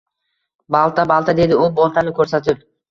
Balta, 0.77 1.07
balta,– 1.13 1.37
dedi 1.43 1.63
u 1.63 1.71
boltani 1.83 2.19
koʻrsatib. 2.23 2.71